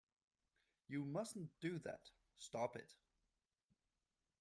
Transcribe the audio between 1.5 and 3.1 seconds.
do that. Stop it!